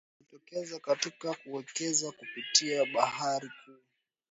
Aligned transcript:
kujitokeza 0.17 0.79
katika 0.79 1.33
kuwekeza 1.33 2.11
kupitia 2.11 2.85
bahari 2.85 3.49
kuu 3.65 3.75